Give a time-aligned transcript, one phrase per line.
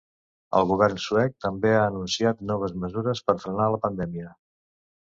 [0.59, 4.35] El govern suec també ha anunciat noves mesures per frenar la pandèmia.